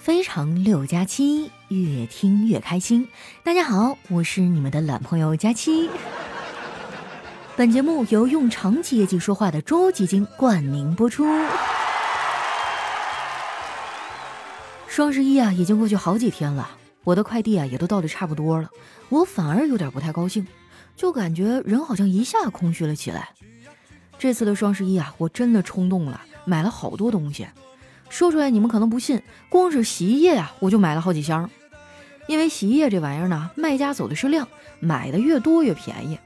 [0.00, 3.06] 非常六加七，越听越开心。
[3.44, 5.90] 大家好，我是你们的懒朋友佳期。
[7.54, 11.26] 本节目由用长期业绩说话的周欧基金冠名播出。
[14.88, 16.70] 双十一啊，已经过去好几天了，
[17.04, 18.70] 我的快递啊也都到的差不多了，
[19.10, 20.46] 我反而有点不太高兴，
[20.96, 23.34] 就感觉人好像一下空虚了起来。
[24.18, 27.46] 这次的双十一啊，我真的冲动了，买了好多东西。
[28.10, 31.48] 说出来你们可能不信，光是洗衣液啊，我就买了好几箱。
[32.26, 34.46] 因为洗衣液这玩意儿呢，卖家走的是量，
[34.78, 36.18] 买的越多越便宜。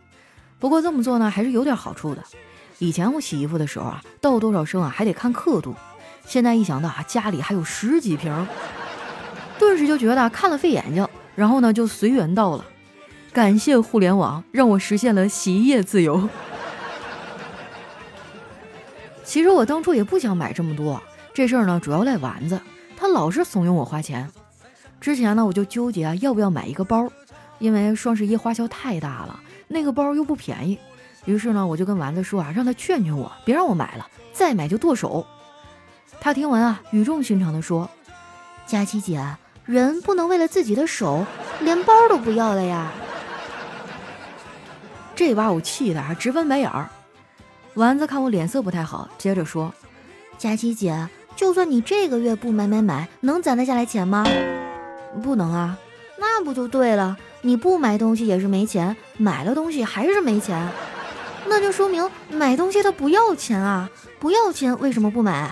[0.58, 2.24] 不过这么做呢，还是有点好处的。
[2.78, 5.74] 以前我洗衣服的时候啊，倒多少升啊，还得看刻度。
[6.26, 8.46] 现在一想到啊，家里还有十几瓶，
[9.58, 11.06] 顿时就觉得看了费眼睛。
[11.36, 12.64] 然后呢，就随缘倒了。
[13.32, 16.28] 感谢互联网，让我实现了洗衣液自由。
[19.24, 21.02] 其实我当初也不想买这么多。
[21.34, 22.60] 这事儿呢，主要赖丸子，
[22.96, 24.30] 他老是怂恿我花钱。
[25.00, 27.10] 之前呢，我就纠结啊，要不要买一个包，
[27.58, 30.78] 因为双十一花销太大了，那个包又不便宜。
[31.24, 35.26] 于是呢，我就跟丸子说啊，让他劝劝我，别让我买了，再买就剁手。
[36.20, 37.90] 他听完啊，语重心长地说
[38.64, 39.20] ：“佳琪姐，
[39.64, 41.26] 人不能为了自己的手，
[41.60, 42.92] 连包都不要了呀。”
[45.16, 46.88] 这把我气的啊，直翻白眼儿。
[47.74, 49.74] 丸子看我脸色不太好，接着说
[50.38, 54.24] ：“佳琪姐。”就算你这个月不买买买，能攒得下来钱吗？
[55.22, 55.78] 不能啊，
[56.18, 57.16] 那不就对了？
[57.42, 60.68] 你不买东西也是没钱，买了东西还是没钱，
[61.46, 63.90] 那就说明买东西它不要钱啊！
[64.18, 65.50] 不要钱为什么不买？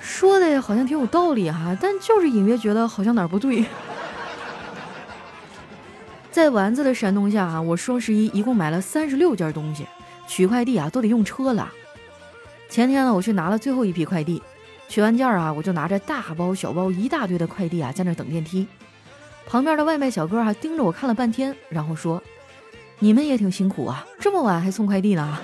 [0.00, 3.64] 说的好像挺有道理哈，但就是隐约觉得好像哪儿不对。
[6.30, 9.86] 在丸子的煽动下啊，我双十一一共买了三十六件东西，
[10.26, 11.72] 取快递啊都得用车了。
[12.68, 14.42] 前天呢，我去拿了最后一批快递，
[14.88, 18.66] 取完件啊，我就拿着大包小包一大堆的快递啊，在那等电梯。
[19.46, 22.22] 旁边的外卖小哥还盯着我看了半天，然后说
[23.00, 25.38] ：“你们也挺辛苦啊，这么晚还送快递呢。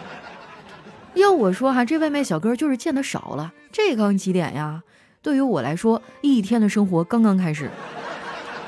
[1.12, 3.52] ”要我说哈，这外卖小哥就是见的少了。
[3.70, 4.82] 这刚几点呀？
[5.20, 7.70] 对于我来说，一天的生活刚刚开始，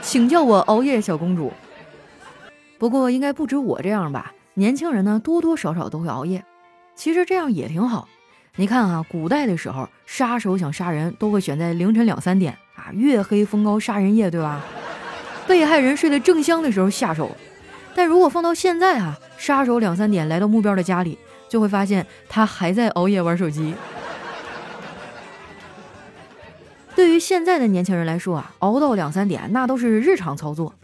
[0.02, 1.50] 请叫我熬夜小公主。
[2.78, 4.34] 不过应该不止我这样吧？
[4.54, 6.44] 年轻人呢，多多少少都会熬夜。
[6.94, 8.08] 其实这样也挺好，
[8.56, 14.62] 你看啊，古代的时候，杀手想杀人都会选在凌晨两三点啊，月黑风高杀人夜，对吧？
[15.48, 17.30] 被害人睡得正香的时候下手。
[17.94, 21.18] 但如果放到现在啊，杀手两三点来到目标的家里，
[21.48, 23.74] 就会发现他还在熬夜玩手机。
[26.94, 30.74] 对于现在的年轻人来说啊，熬到两三点那都是日常操作。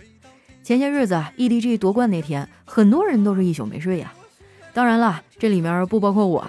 [0.62, 4.12] 前些日子 EDG 夺冠那天，很多人都是一宿没睡呀。
[4.76, 6.46] 当然了，这里面不包括我。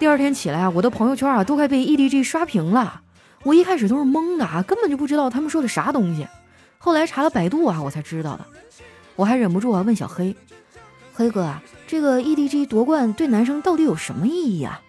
[0.00, 3.00] 第二天起来啊，我的朋友圈啊都快被 EDG 刷屏了。
[3.44, 6.26] 我一开始都是懵的啊，根本就不知道他们说的啥东西。
[6.78, 8.44] 后来查了百度啊，我才知道的。
[9.14, 10.34] 我还忍不住啊问小黑
[11.14, 14.80] ：“黑哥啊，这个 EDG 夺冠对男生到底有什么意义啊？”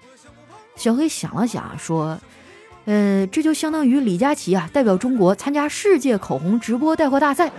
[0.75, 2.17] 小黑想了想说
[2.85, 7.51] ：“呃，这就相当于李佳琦啊代表中国参加世界口红直播带货大赛，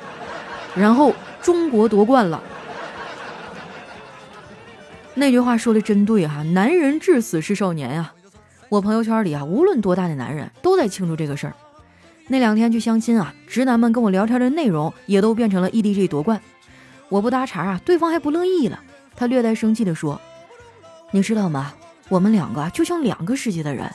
[0.75, 2.43] 然后中国夺冠了。”
[5.17, 8.13] 那句话说的真对哈，男人至死是少年呀！
[8.69, 11.55] 我朋友圈里啊，无论多大的男人，都在庆祝这个事儿。
[12.27, 16.41] 那两天去相亲啊，直男们跟我聊天的内容也都变成了 EDG 夺冠。
[17.09, 18.81] 我不搭茬啊，对方还不乐意了，
[19.15, 20.21] 他略带生气地说
[21.13, 21.75] ：“你知道吗？
[22.09, 23.89] 我们两个就像两个世界的人，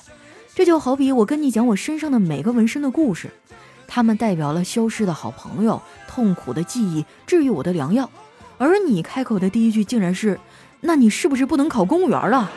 [0.56, 3.30] 这就好比我跟你讲我身上的每个纹身的故事，
[3.90, 8.10] 他们代表了消失的好朋友、痛苦的记忆、治愈我的良药，
[8.58, 10.40] 而你开口的第一句竟然是。”
[10.82, 12.50] 那你是不是不能考公务员了？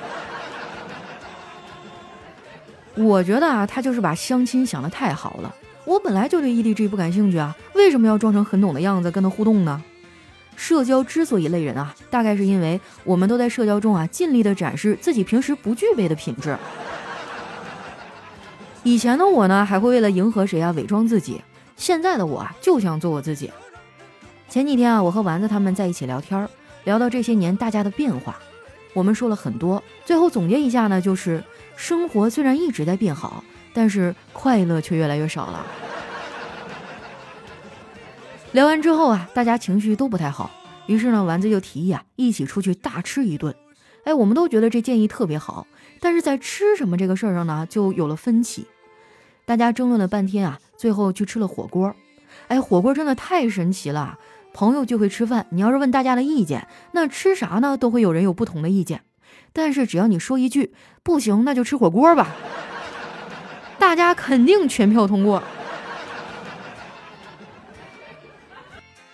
[2.94, 5.54] 我觉得啊，他就是把相亲想的太好了。
[5.84, 9.82] 我本来就对 EDG 不感兴趣啊，为什么要装成很懂的样子跟他互动呢？
[10.54, 16.56] 社交之所以累人啊，大概是因为我们都在社交中啊，尽力的展示自己平时不具备的品质。
[18.84, 21.40] 以前的我呢，还会为了迎合谁啊，伪装自己；
[21.76, 23.50] 现在的我啊，就想做我自己。
[24.48, 26.48] 前几天啊，我和丸子他们在一起聊天儿。
[26.84, 28.38] 聊到这些年大家的变化，
[28.92, 31.42] 我们说了很多，最后总结一下呢，就是
[31.76, 35.66] 生活虽然一直在变好，但是快乐却越来越少了。
[38.52, 40.50] 聊完之后啊，大家情绪都不太好，
[40.86, 43.54] 于是呢，丸子就提议啊，一起出去大吃一顿。
[44.04, 45.66] 哎，我们都觉得这建议特别好，
[46.00, 48.66] 但是在吃什么这个事儿上呢，就有了分歧。
[49.44, 51.94] 大家争论了半天啊，最后去吃了火锅。
[52.48, 54.18] 哎，火锅真的太神奇了。
[54.54, 57.76] 朋友聚会吃饭，你要是问大家的意见，那吃啥呢？
[57.76, 59.02] 都会有人有不同的意见。
[59.52, 62.28] 但是只要你说一句不行，那就吃火锅吧，
[63.78, 65.42] 大家肯定全票通过。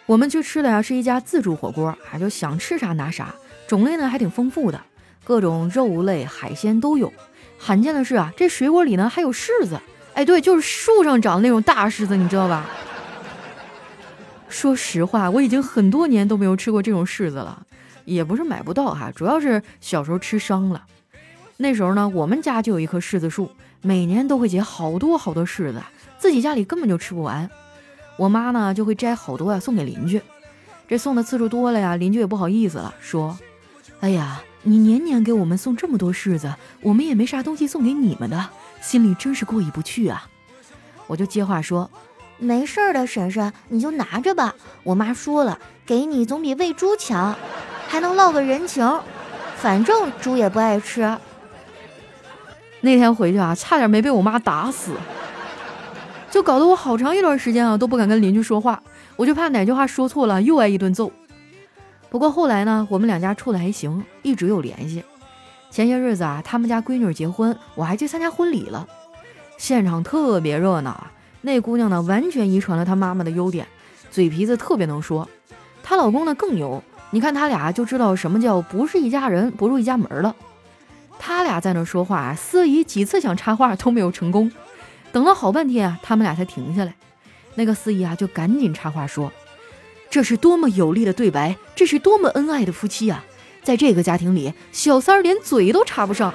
[0.07, 3.35] 我们去吃的呀是一家自助火锅，啊，就想吃啥拿啥，
[3.67, 4.81] 种类呢还挺丰富的，
[5.23, 7.13] 各种肉类、海鲜都有。
[7.59, 9.81] 罕见的是啊，这水果里呢还有柿子，
[10.15, 12.67] 哎，对，就是树上长的那种大柿子，你知道吧？
[14.49, 17.67] 说实话，我已经很多年都没有吃过这种柿子了，
[18.05, 20.85] 也不是买不到哈，主要是小时候吃伤了。
[21.59, 23.51] 那时候呢，我们家就有一棵柿子树，
[23.83, 25.83] 每年都会结好多好多柿子，
[26.19, 27.49] 自己家里根本就吃不完。
[28.17, 30.21] 我妈呢就会摘好多啊送给邻居，
[30.89, 33.39] 这送的次数多了呀，邻居也不好意思了，说
[34.01, 38.49] ：“哎呀，你年年给我们送这么多柿子，我们也没啥东西送给你们的，
[38.81, 40.29] 心里真是过意不去啊。”
[41.07, 41.91] 我就接话说。
[42.39, 44.55] 没事儿的，婶婶，你就拿着吧。
[44.85, 47.35] 我妈说了，给你总比喂猪强，
[47.89, 49.01] 还能落个人情。
[49.57, 51.19] 反正猪也不爱吃。
[52.81, 54.93] 那天回去啊，差点没被我妈打死，
[56.31, 58.81] 就搞得我好长一段时间啊都不敢跟邻居说话，
[59.17, 61.11] 我就怕哪句话说错了又挨一顿揍。
[62.09, 65.03] 不过后来呢，我们两家处的还行，一直有联系。
[65.71, 68.87] 前些日子啊，他们家闺女结婚，我还去参加婚礼了，
[69.57, 71.13] 现场特别热闹啊。
[71.49, 73.67] 那姑娘呢，完全遗传了她妈妈的优点，
[74.11, 75.27] 嘴皮子特别能说。
[75.83, 80.37] 她老公呢更牛，你看他俩就知道什么叫不是一家人不入一家门了。
[81.19, 84.53] 他俩在那说话，司仪几次想插话都没有成功，
[85.11, 86.95] 等了好半天啊，他们俩才停下来。
[87.55, 89.33] 那个司仪啊就赶紧插话说
[90.11, 93.25] ：“这是多么有力的对白，这是多么恩爱的夫妻啊！
[93.63, 96.33] 在这个家庭里，小三儿连嘴都插不上，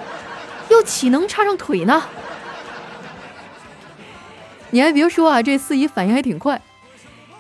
[0.70, 2.02] 又岂能插上腿呢？”
[4.74, 6.60] 你还别说啊，这司仪反应还挺快。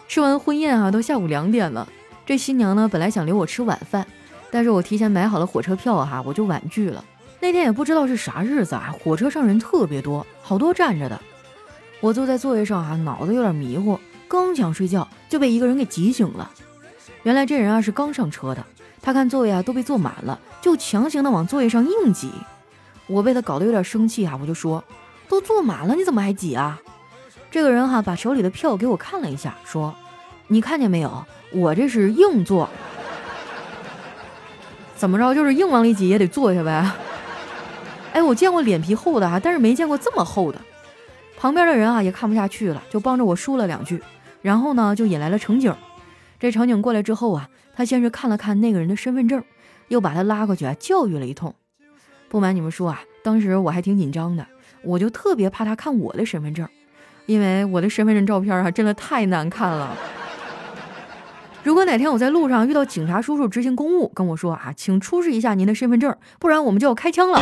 [0.08, 1.90] 吃完婚宴啊，都下午两点了。
[2.28, 4.06] 这新娘呢，本来想留我吃晚饭，
[4.52, 7.04] 但是我提前买好了火车票哈，我就婉拒了。
[7.40, 11.20] 那天也不知道是啥日子啊，火车上人特别多，好多站着的。
[12.02, 16.52] 我坐在座位上啊，脑子有点迷糊，刚想睡觉就被一个人给挤醒了。
[17.24, 18.64] 原来这人啊是刚上车的，
[19.02, 22.30] 他看座位啊都被坐满了，就强行的往座位上硬挤。
[23.08, 24.84] 我被他搞得有点生气啊，我就说
[25.28, 26.80] ：“都坐满了，你怎么还挤啊？”
[27.54, 29.94] 这个人哈把手里的票给我看了一下，说
[30.50, 31.24] ：“你看见没有？
[31.52, 32.68] 我这是硬座，
[34.96, 36.92] 怎么着就是硬往里挤也得坐下呗。”
[38.12, 40.60] 哎，我见过脸皮厚的哈，但是没见过这么厚的。
[41.38, 44.02] 旁边的人啊也看不下去了，就帮着我说了两句，
[44.42, 45.76] 然后呢就引来了乘警。
[46.40, 49.44] 这乘警过来之后啊，他先是看了看那个人的身份证，
[49.90, 51.54] 又把他拉过去啊教育了一通。
[52.30, 54.48] 不瞒你们说啊，当时我还挺紧张的，
[54.84, 56.68] 我就特别怕他看我的身份证。
[57.26, 59.96] 因为我的身份证照片啊，真的太难看了。
[61.64, 67.42] 如果哪天我在路上遇到警察叔叔执行公务，跟我说啊，请出示一下您的身份证，不然我们就要开枪了，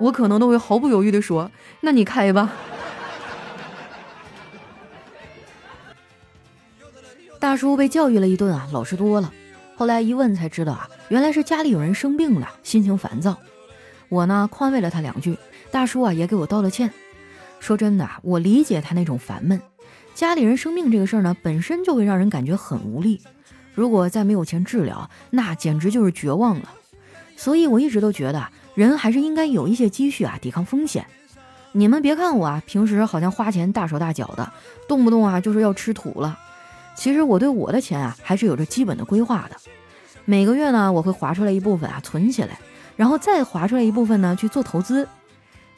[0.00, 1.48] 我可能都会毫不犹豫地说，
[1.82, 2.52] 那你开吧。
[7.38, 9.32] 大叔被教育了一顿啊，老实多了。
[9.76, 13.36] 后来一问才知道啊，原来是家里有人生病了，心情烦躁。
[14.08, 15.38] 我呢宽慰了他两句，
[15.70, 16.90] 大叔啊也给我道了歉。
[17.60, 19.60] 说真的，我理解他那种烦闷。
[20.14, 23.20] 家里人生病这个事儿呢，本身就会让人感觉很无力。
[23.74, 26.70] 如果再没有钱治疗，那简直就是绝望了。
[27.36, 31.04] 所以我一直都觉得啊，人还是应该有一些积蓄啊，抵抗风险。
[31.72, 34.50] 你们别看我啊，平时好像花钱大手大脚的，
[34.88, 36.38] 动不动啊就是要吃土了。
[36.94, 39.56] 其实我对我的钱啊，还是有着基本的规划的。
[40.24, 42.58] 每个月呢，我会划出来一部分啊，存起来，
[42.96, 45.06] 然后再划出来一部分呢，去做投资。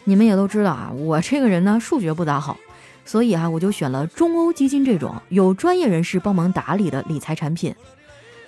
[0.09, 2.57] 你们也都知道啊，我这个人呢数学不咋好，
[3.05, 7.75] 所以啊我就选了中欧基金这种有专业人士帮忙打理的理财产品。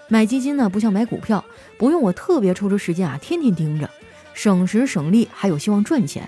[0.08, 1.44] 买基金呢不像买股票，
[1.76, 3.90] 不用我特别抽出时间啊天天盯着，
[4.32, 6.26] 省时省力还有希望赚钱。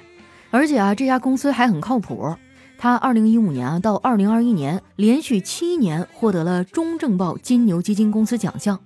[0.50, 2.36] 而且啊这家公司还很靠谱，
[2.76, 8.78] 它二零一五年啊到二零二一年连续七年获得了中证报金牛基金公司奖项。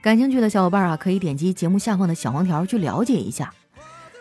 [0.00, 3.52] 感兴趣的小伙伴啊可以点击节目下方的小黄条去了解一下。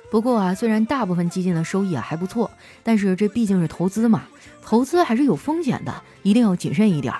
[0.09, 2.49] 不过啊，虽然大部分基金的收益啊还不错，
[2.83, 4.23] 但是这毕竟是投资嘛，
[4.61, 7.13] 投资还是有风险的，一定要谨慎一点。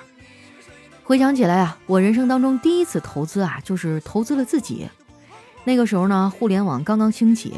[1.04, 4.88] 回想起来啊，我人生当中第一次投资啊，就是投资了自己。
[5.66, 7.56] 那个时候呢，互联网刚刚兴起，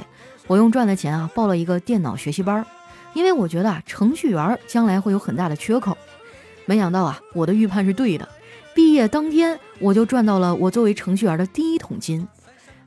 [0.48, 2.66] 我用赚的钱啊报了一个电脑学习班，
[3.14, 5.96] 因为我觉得啊，程序员将来会有很大的缺口。
[6.66, 8.28] 没想到啊，我的预判是对的，
[8.74, 12.28] 毕业当天我就赚到了我作为程序员的第一桶金。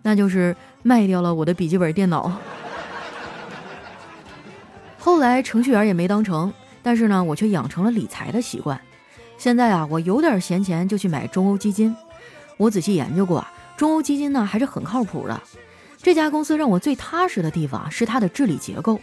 [0.02, 2.32] 那就是卖掉了我的笔记本电脑。
[4.99, 8.80] 后来程序员也没当成，但是呢，我却养成了理财的习惯。
[9.38, 11.97] 现在啊，我有点闲钱就去买中欧基金。
[12.56, 15.40] 我仔细研究过啊，中欧基金呢还是很靠谱的。
[16.00, 19.00] 这家公司让我最踏实的地方是它的治理结构，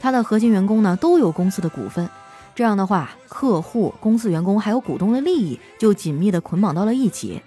[0.00, 2.08] 它的核心员工呢都有公司的股份，
[2.54, 7.42] 这样的话，客户、公司员工还有股东的利益就紧密的捆绑到了一起，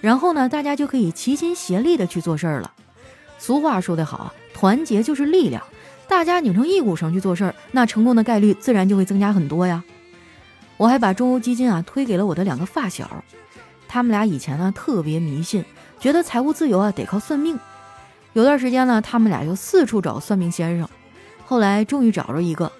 [0.00, 2.72] 然后呢，大家就可以齐心协力的去做事儿了。
[3.38, 5.62] 俗话说得好啊，团结就是力量，
[6.08, 9.82] 大家拧成一股绳去做事儿，那成功的概率自然就会增加很多呀。
[10.76, 13.24] 我还把中欧基金啊推给了我的两个发小，
[13.88, 15.64] 他们俩以前呢特别迷信，
[15.98, 17.58] 觉得财务自由啊得靠算命。
[18.34, 20.88] 有段时间呢，他们俩就四处找算命先生，
[21.44, 22.70] 后来终于找着一个。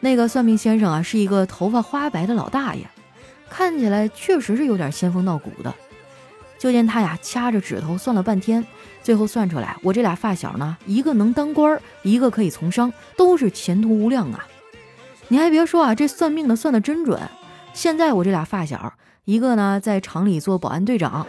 [0.00, 2.86] 那个算命先生啊是一个头发花白的老大爷，
[3.48, 5.72] 看起来确实是有点仙风道骨的。
[6.58, 8.64] 就见他呀掐着指头算了半天，
[9.02, 14.46] 最后算出来我这俩发小呢，一个能当官，一个可以从商，都是前途无量啊。
[15.28, 17.20] 你还别说啊，这算命的算的真准。
[17.74, 18.94] 现在我这俩发小，
[19.24, 21.26] 一个呢在厂里做保安队长，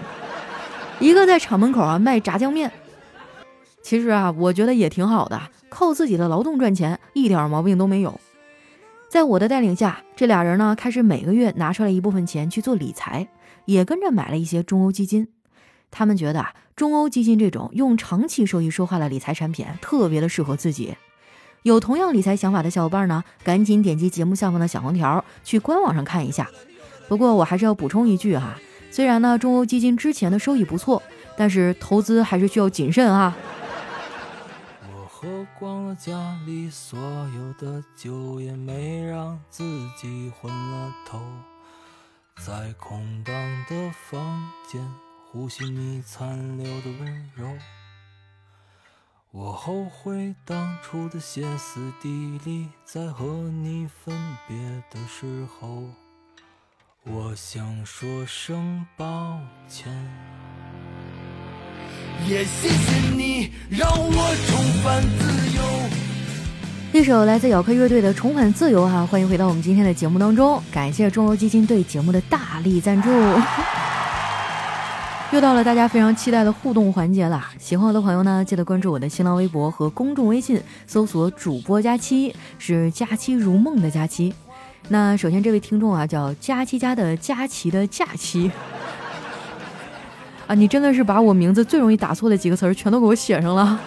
[1.00, 2.72] 一个在厂门口啊卖炸酱面。
[3.82, 8.20] 其实啊，我觉得也挺好的，靠自己的劳动赚钱，一点毛病都没有。
[9.10, 13.28] 在我的带领下，这俩人呢开始每个月拿出来一部分钱去做理财，
[13.68, 15.28] 也跟着买了一些中欧基金。
[15.92, 20.98] 他们觉得啊，中欧基金这种用长期收益说话的理财产品，特别的适合自己。
[21.64, 26.50] 有同样理财想法的小伙伴呢，赶紧点击节目下方的小黄条，去官网上看一下。
[27.08, 28.60] 不过我还是要补充一句哈，
[28.92, 31.02] 虽然呢中欧基金之前的收益不错，
[31.38, 33.36] 但是投资还是需要谨慎啊。
[34.84, 39.64] 我喝光了家里所有的酒，也没让自
[39.98, 41.20] 己昏了头，
[42.38, 43.34] 在空荡
[43.68, 44.82] 的房间
[45.32, 47.58] 呼吸你残留的温柔。
[49.32, 54.16] 我后悔当初的歇斯底里，在和你分
[54.48, 54.56] 别
[54.90, 55.84] 的时候，
[57.04, 59.92] 我想说声抱歉。
[62.28, 65.77] 也谢谢你让我重返自由。
[66.94, 73.10] 一首来自咬客乐队的《重返自由》哈，欢迎回到我们今天的节目当中，感谢中欧基金对节目的大力赞助。
[75.32, 84.34] 又到了大家非常期待的互动环节了，喜欢我的朋友呢，记得关注我的新浪微博和公众微信，搜索“主播佳期”，是“佳期如梦”的佳期。
[84.88, 88.50] 那首先这位听众啊，叫佳期家的佳期的假期
[90.48, 93.78] 啊，你真的是把我名字最容易打错的几个词儿全都给我写上了。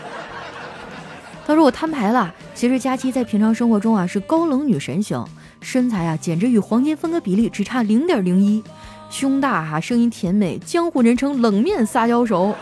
[1.51, 5.21] 他说我摊牌了，其实佳期在平常生活中啊是高冷女神型，
[5.61, 8.63] 身材啊简直与黄金分割比例只差零点零一。
[9.11, 12.55] 胸大哈，声音甜美，江湖人称冷面撒娇手。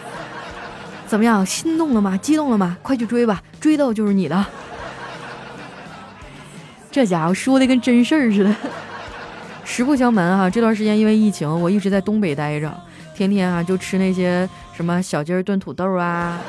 [1.07, 2.17] 怎么样，心动了吗？
[2.17, 2.79] 激动了吗？
[2.81, 4.47] 快去追吧，追到就是你的。
[6.91, 8.57] 这家伙说的跟真事儿似的。
[9.67, 12.75] 实不相瞒哈，这段时间因为疫情，我一直在东北待着，
[13.15, 16.41] 天天啊就吃那些什么小鸡儿炖土豆啊，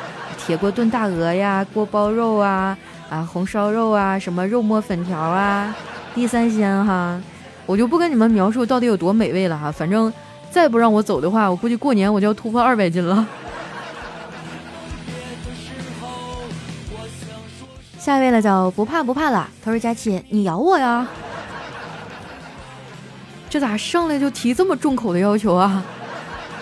[0.46, 2.76] 铁锅炖大鹅呀，锅包肉啊，
[3.10, 5.76] 啊红烧肉啊，什么肉末粉条啊，
[6.16, 7.22] 地三鲜哈。
[7.66, 10.12] 我就不跟你们描述到底有多美味了哈，反正
[10.50, 13.28] 再不让我走的话，我估计过年我就要突破二百斤了。
[18.00, 21.06] 下一位呢叫不怕不怕了，他说佳琪你咬我呀，
[23.52, 25.84] 这咋上来就提这么重口的要求啊？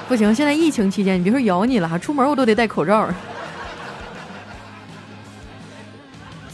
[0.09, 3.07] 不行，现在疫情期间，你别说咬你了，出门我都得戴口罩。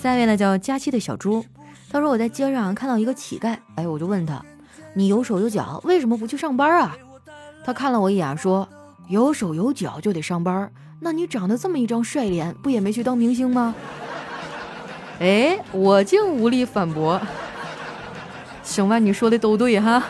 [0.03, 1.45] 下一位呢叫佳期的小猪。
[1.89, 4.43] 他说我在街上看到一个乞丐，哎，我就问他，
[4.95, 6.93] 你有手有脚，为什么不去上班啊？
[7.63, 8.67] 他看了我一眼，说，
[9.07, 10.69] 有手有脚就得上班，
[10.99, 13.73] 那你长得这么一张帅脸，不也没去当明星吗？
[15.21, 17.21] 哎，我竟无力反驳。
[18.61, 20.03] 行吧，你说的都对哈。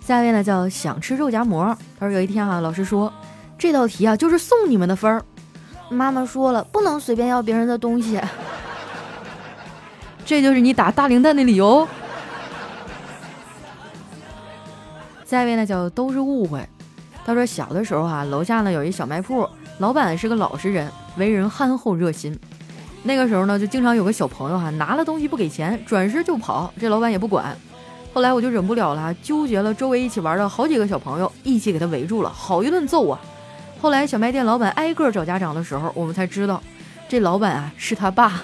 [0.00, 3.12] 下一位呢叫想吃肉夹馍，他说有一天哈，老师说
[3.56, 5.24] 这道题啊就是送你们的分儿。
[5.94, 8.20] 妈妈说了，不能随便要别人的东西。
[10.26, 11.86] 这就是你打大零蛋的理由。
[15.24, 16.66] 下一位呢，叫都是误会。
[17.24, 19.48] 他说小的时候啊，楼下呢有一小卖铺，
[19.78, 22.38] 老板是个老实人，为人憨厚热心。
[23.02, 27.56] 那个时候呢，就经常有个小朋友哈，拿了东西不给钱，转身就跑，这老板也不管。
[28.12, 33.18] 后来我就忍不了了，纠结了周围一起玩的好几个小朋友，一起给他围住了，好一顿揍啊！
[33.84, 36.62] 后来小卖店老板挨个找家长的时候，我们才知道，
[37.06, 38.42] 这老板啊是他爸。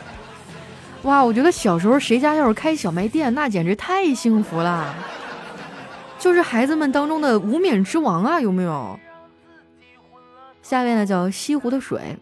[1.04, 4.94] 哇，我觉得小时候谁家要是开小卖店，那简直太幸福了，
[6.18, 9.00] 就是孩子们当中的无冕之王啊，有没有？
[10.62, 12.18] 下面呢叫西湖的水，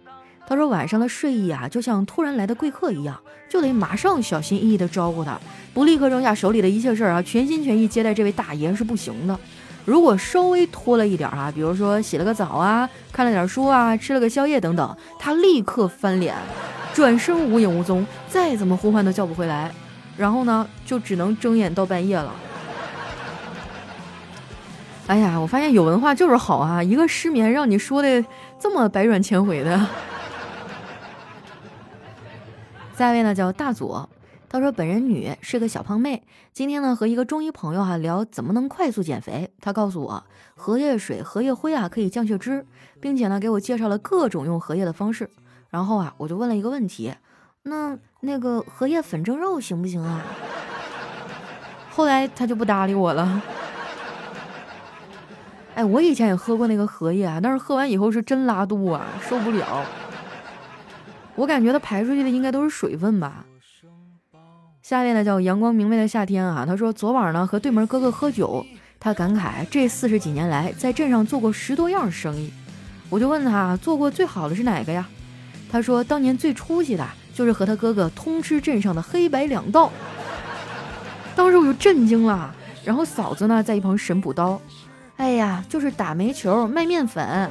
[0.46, 5.36] 他说晚上的睡意啊，就像突然来的贵客一样，就得马上小心翼翼的招呼他，
[5.72, 9.36] 不立刻扔下手里的一切事儿啊，全心全意接待这位大爷是不行的。
[9.84, 16.34] 如果稍微拖了一点啊，比如说洗了个澡啊，看了点书啊，吃了个宵夜等等，他立刻翻脸，
[16.94, 19.70] 转身无影无踪，再怎么呼唤都叫不回来，
[20.16, 22.32] 然后呢，就只能睁眼到半夜了。
[25.06, 26.82] 哎呀，我发现有文化就是好啊！
[26.82, 28.24] 一个失眠让你说的
[28.58, 29.86] 这么百转千回的。
[32.96, 34.08] 下一位呢叫大左，
[34.54, 36.22] 他说本人女，是个小胖妹。
[36.52, 42.64] 今天呢和一个中医朋友哈聊怎么能快速减肥，他告诉我荷叶水、荷叶灰啊可以降血脂，
[43.00, 45.28] 并且呢给我介绍了各种用荷叶的方式。
[45.70, 47.12] 然后啊我就问了一个问题，
[47.64, 50.22] 那那个荷叶粉蒸肉行不行啊？
[51.90, 53.42] 后来他就不搭理我了。
[55.74, 59.84] 哎，我以前也喝过那个荷叶啊，但是喝完以后是真拉肚啊，受不了。
[61.34, 63.44] 我感觉它排出去的应该都是水分吧。
[64.84, 68.62] 下面呢叫阳光明媚的夏天啊，他说昨晚呢和对门哥哥喝酒，
[69.00, 72.52] 他感慨这四十几年来在镇上做过十多样生意。
[73.08, 75.08] 我就问他做过最好的是哪个呀？
[75.72, 79.90] 他说当年最出息的就是和他哥哥通吃镇上的黑白两道。
[81.34, 84.60] 当时我就震惊了，然后嫂子呢在一旁神补刀。
[85.16, 87.50] 哎呀，就是打煤球卖面粉。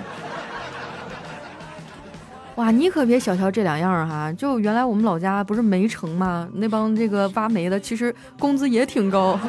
[2.55, 4.31] 哇，你可别小瞧这两样哈！
[4.33, 6.48] 就原来我们老家不是煤城吗？
[6.53, 9.39] 那帮这个挖煤的，其实工资也挺高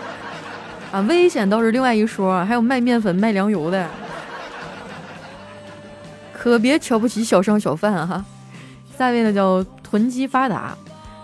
[0.90, 1.00] 啊。
[1.02, 3.86] 危险倒是另外一说，还有卖面粉、卖粮油的，
[6.32, 8.24] 可别瞧不起小商小贩哈。
[8.96, 10.74] 下一位呢叫囤积发达，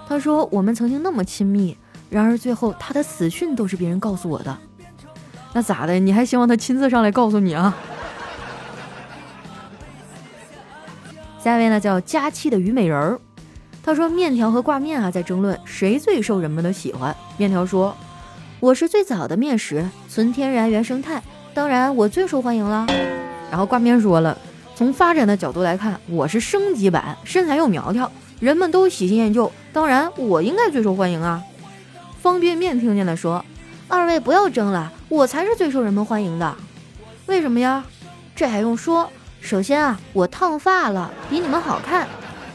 [0.06, 1.74] 他说我们曾经那么亲密，
[2.10, 4.54] 然而最后他的死讯都是别人告诉我的。
[5.54, 5.98] 那咋的？
[5.98, 7.74] 你还希望他亲自上来告诉你啊？
[11.42, 13.18] 下一位呢，叫佳期的虞美人儿。
[13.82, 17.96] 他说：“面条和挂面啊，在争论谁最受人们的喜欢。”面条说
[18.60, 21.22] ：“我是最早的面食，纯天然原生态，
[21.54, 22.86] 当然我最受欢迎了。”
[23.50, 24.36] 然后挂面说了
[24.76, 31.42] ：“从发展的角度来看，我是升级版，身材又苗条，人们都喜新厌旧，当然我应该最受欢迎啊。”
[32.20, 33.42] 方便面听见了说。
[33.88, 36.54] 二位不要争了，我才是最受人们欢迎的。
[37.26, 37.82] 为什么呀？
[38.36, 39.10] 这还用说？
[39.40, 42.06] 首先啊，我烫发了，比你们好看；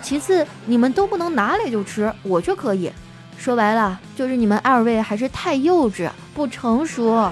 [0.02, 2.92] 其次，你们都不能拿来就吃，我却可以。
[3.38, 7.30] 说白了，就是你们二位还是太幼稚、不成熟。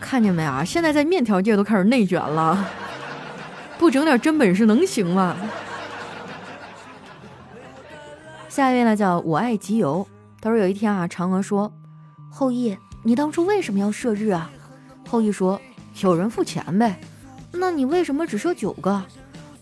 [0.00, 0.64] 看见没啊？
[0.64, 2.66] 现在在面条界都开始内卷了，
[3.78, 5.36] 不整点真本事能行吗？
[8.48, 10.04] 下一位呢，叫我爱集邮。
[10.40, 11.72] 他说：“有一天啊，嫦娥说，
[12.30, 14.50] 后羿，你当初为什么要射日啊？”
[15.08, 15.60] 后羿说
[16.02, 16.98] ：“有人付钱呗。”
[17.52, 19.02] 那你为什么只收九个？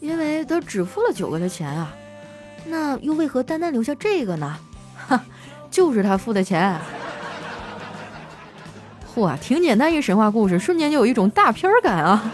[0.01, 1.95] 因为他只付了九个的钱啊。
[2.67, 4.57] 那又为何单单留下这个呢？
[4.95, 5.25] 哈，
[5.71, 6.79] 就是他付的钱。
[9.15, 12.31] 嚯，挺简单一神话故事，瞬间就有一种大片感啊。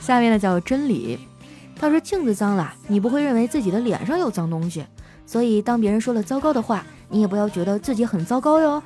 [0.00, 1.18] 下面呢叫真理，
[1.78, 4.84] 他说镜子脏了，你不会认为自己的脸上有脏东西。
[5.24, 8.82] 所以，当别人说了糟糕的话，你也不要觉得自己很糟糕哟。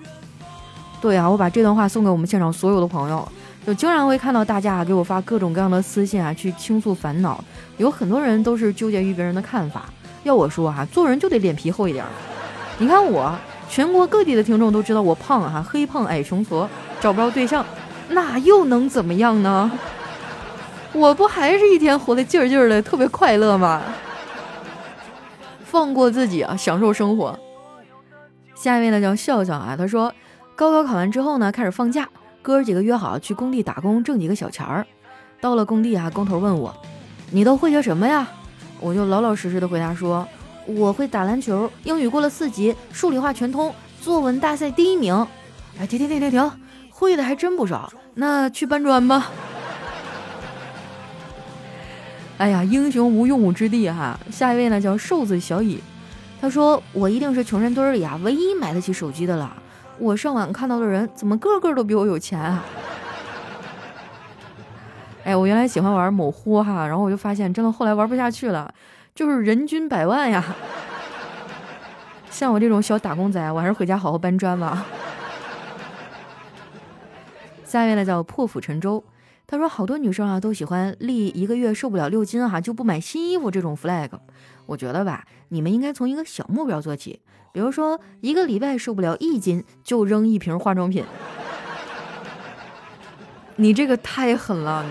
[1.07, 3.29] 对啊，我把这段话送给我们现场所有的朋友，
[3.64, 7.42] 就经常会看到大家给我发各种各样的私信啊，去倾诉烦恼。
[7.77, 9.85] 有很多人都是纠结于别人的看法。
[10.25, 12.05] 要我说哈，做人就得脸皮厚一点。
[12.79, 13.33] 你看我，
[13.69, 16.66] 全国各地的听众都知道我胖哈，黑胖矮穷矬，
[17.01, 17.64] 找不着对象，
[18.09, 19.71] 那又能怎么样呢？
[20.92, 23.81] 我不还是一天活得劲儿劲儿的，特别快乐吗？
[25.62, 27.38] 放过自己啊，享受生活。
[28.57, 30.12] 下一位呢叫笑笑啊，他说
[30.57, 32.09] 高考考完之后呢，开始放假，
[32.40, 34.87] 哥儿几个约好去工地打工挣几个小钱儿。
[35.38, 36.75] 到了工地啊，工头问我，
[37.31, 38.27] 你都会些什么呀？
[38.81, 40.27] 我就老老实实的回答说，
[40.64, 45.14] 我会打篮球，英语过了四级，数理化全通，作文大赛第一名。
[45.79, 46.51] 哎，停停停停停，
[46.88, 49.31] 会的还真不少，那去搬砖吧。
[52.38, 54.19] 哎呀，英雄无用武之地哈！
[54.31, 55.83] 下一位呢叫瘦子小乙，
[56.40, 59.55] 他说我一定是穷人堆里啊唯一买得起手机的了。
[59.98, 62.64] 我上网看到的人怎么个个都比我有钱啊？
[65.24, 68.72] 哎，我原来喜欢玩某乎哈，然后我就发现真的后来玩不下去了，
[69.14, 70.44] 就是人均百万呀。
[72.30, 74.87] 像我这种小打工仔，我还是回家好好搬砖吧。
[77.64, 79.02] 下一位呢叫破釜沉舟。
[79.48, 84.11] 他说：“好多女生啊都喜欢立一个月瘦不了六斤哈就不买新衣服这种 flag。
[84.66, 87.20] 我觉得吧，你们应该从一个小目标做起，
[87.52, 91.05] 比如说一个礼拜瘦不了一斤就扔一瓶化妆品。
[93.57, 94.85] 你这个太狠了。”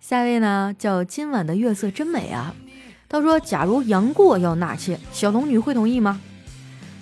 [0.00, 2.54] 下一位呢叫今晚的月色真美啊。
[3.08, 6.20] 他说：“假如杨过要纳妾，小龙女会同意吗？”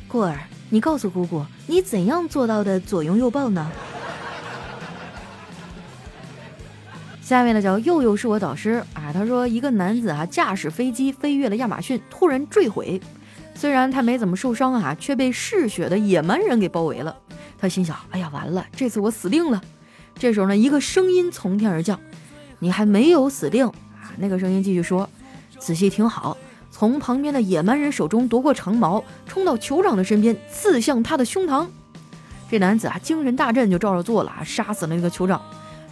[0.09, 3.71] 过儿，你告诉姑姑，你怎样做到的左拥右抱呢？
[7.31, 13.01] 下面呢叫佑佑是我导师啊，他说一个男子啊驾驶飞机飞越了亚马逊，突然坠毁，
[13.55, 17.17] 虽然他没怎么受伤啊，却被嗜血的野蛮人给包围了。
[17.57, 19.63] 他心想，哎呀完了，这次我死定了。
[20.19, 22.01] 这时候呢，一个声音从天而降，
[22.59, 24.11] 你还没有死定啊！
[24.19, 25.09] 那个声音继续说，
[25.57, 26.37] 仔细听好。
[26.73, 31.69] 从旁边的野蛮人手中夺过长矛，冲到酋长的身边，刺向他的胸膛。
[32.51, 35.41] 这男子啊，精神大振，就照着做了啊，杀死了那个酋长。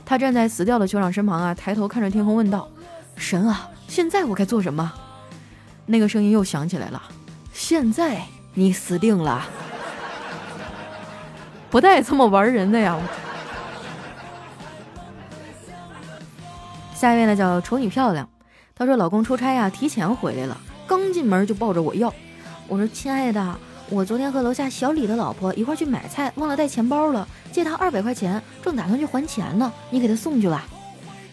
[0.08, 2.66] 他站在死掉的酋长身旁啊，抬头看着天空，问道
[3.14, 4.90] ：“神啊，现在我该做什么？”
[5.84, 7.02] 那个声音又响起来了
[7.52, 8.22] ：“现在
[8.54, 9.46] 你死定了。”
[11.68, 12.98] 不带这么玩人的呀！
[16.94, 18.26] 下一位呢，叫瞅你漂亮。
[18.74, 22.10] 她说：“老公出差呀，提前回来了。”刚进门就抱着我要，
[22.66, 23.58] 我说亲爱的，
[23.90, 30.66] 我昨天和楼下小李的老婆一块去买菜，忘了带钱包了，借他二百块钱，正打算去还钱呢，你给他送去吧。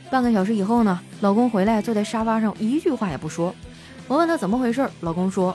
[0.09, 3.53] 半个小时以后呢，老公回来坐在沙发上，一句话也不说。
[4.07, 5.53] 我问他怎么回事，老公说，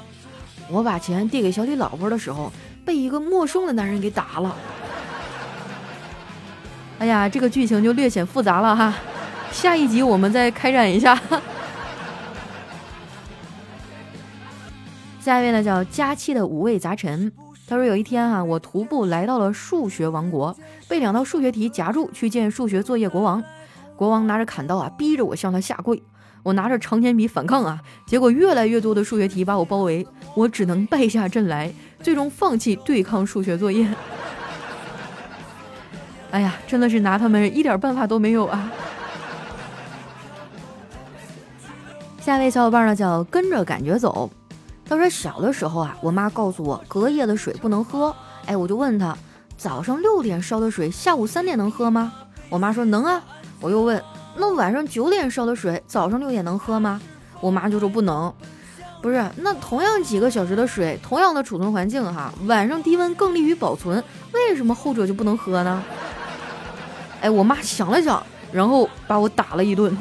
[0.68, 2.52] 我把钱递给小李老婆的时候，
[2.84, 4.54] 被一个陌生的男人给打了。
[6.98, 8.92] 哎呀，这个剧情就略显复杂了哈，
[9.50, 11.18] 下一集我们再开展一下。
[15.20, 17.30] 下一位呢叫佳期的五味杂陈。
[17.68, 20.56] 他说有一天啊，我徒步来到了数学王国，
[20.88, 23.44] 被两道数学题夹住，去见数学作业国王。
[23.96, 26.02] 国王拿着砍刀啊，逼着我向他下跪。
[26.42, 31.70] 我拿着长铅笔反抗啊，结果越来越多的数学题把我包围，我只能败下阵来，
[32.02, 33.86] 最终放弃对抗数学作业。
[36.32, 38.72] 哎呀，真的是拿他们一点办法都没有啊！
[42.20, 44.30] 下一位小伙伴呢叫跟着感觉走。
[44.90, 48.12] 他说小的时候啊，我妈告诉我隔夜的水不能喝。
[48.46, 49.16] 哎，我就问他，
[49.56, 52.12] 早上六点烧的水，下午三点能喝吗？
[52.48, 53.22] 我妈说能啊。
[53.60, 54.02] 我又问，
[54.36, 57.00] 那晚上九点烧的水，早上六点能喝吗？
[57.40, 58.34] 我妈就说不能。
[59.00, 65.84] 不是，那同样几个小时的水，同样的储存环境哈，晚上低温更利于保存，为什么后者就不能喝呢？
[67.22, 69.96] 哎，我妈想了想，然后把我打了一顿。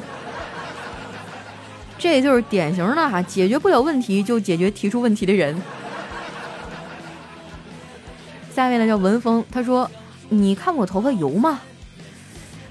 [2.00, 5.62] 这就是典型的哈，解决不了问题就解决提出问题的人。
[8.52, 9.90] 下面呢叫文峰，他说
[10.30, 11.60] ：“你看我头发油吗？”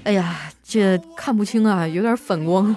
[0.03, 2.75] 哎呀，这看不清啊，有点反光。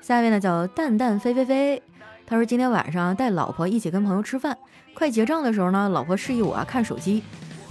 [0.00, 1.82] 下面呢叫蛋蛋飞飞飞，
[2.26, 4.56] 他说今天晚上带老婆一起跟朋友吃饭，
[4.94, 7.22] 快结账的时候呢，老婆示意我啊看手机，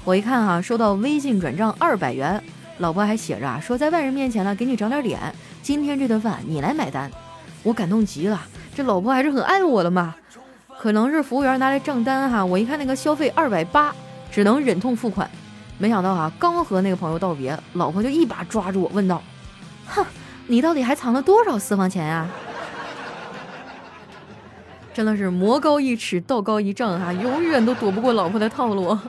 [0.04, 2.44] 我一看哈，收到微信转账二百元。
[2.84, 5.18] 老婆还写着啊说，在外人面前呢，给你长点脸。
[5.62, 7.10] 今天这顿饭你来买单，
[7.64, 8.42] 我感动极了。
[8.76, 10.14] 这老婆还是很爱我的嘛。
[10.78, 13.96] 可能是服务员拿来账单哈，我一看那个消费二百八，
[14.30, 15.32] 只能忍痛付款。
[15.78, 19.24] 没想到啊，刚和那个朋友道别，老婆就一把抓住我，问道
[19.88, 20.06] ：“哼，
[20.48, 22.28] 你到底还藏了多少私房钱呀？”
[24.94, 29.00] 真的是魔高一尺，道高一丈哈，永远都躲不过老婆的套路。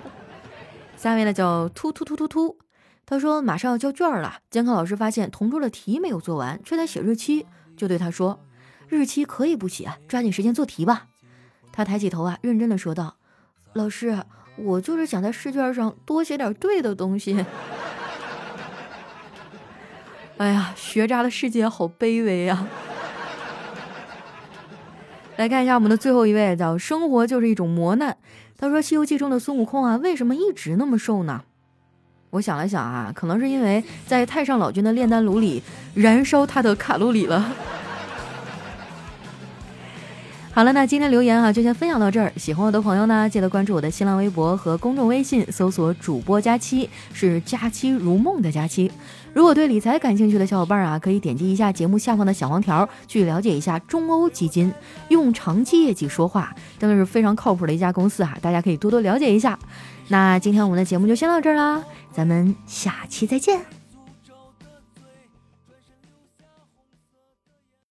[0.96, 2.56] 下面呢叫突突突突突。
[3.06, 7.44] 他说：“马上要交卷了，监考老师发现同桌的题没有做完，却在写日期，
[7.76, 8.40] 就对他说
[8.88, 11.08] ：‘日期可以不写，抓紧时间做题吧。’
[11.70, 13.16] 他抬起头啊，认真的说道
[13.74, 14.18] ：‘老师，
[14.56, 17.44] 我就是想在试卷上多写点对的东西。
[20.38, 22.66] ’哎呀，学渣的世界好卑微啊！
[25.36, 28.16] 来看一下我们的最后一位，叫生活就是一种磨难。
[28.56, 31.44] 他说，《西游记》中的孙悟空啊，为什么一直那么瘦呢？”
[32.34, 35.62] 我想了想啊，可能是因为在太上老君的炼丹炉里
[35.94, 37.52] 燃烧他的卡路里了。
[40.52, 42.32] 好了，那今天留言啊就先分享到这儿。
[42.36, 48.90] 喜欢我的朋友呢，记得关注我的新浪微博和公众微信，搜索“主播佳期”，是“佳期如梦”的佳期。
[49.32, 54.72] 如果对理财感兴趣的小伙伴啊，可以点击一下节目下方的小黄条，去了解一下中欧基金，
[55.08, 59.56] 用长期业绩说话，真的是非常靠谱的一家公司啊，大家可以多多了解一下。
[60.08, 63.83] 那今天我们的节目就先到这儿啦，咱们下期再见。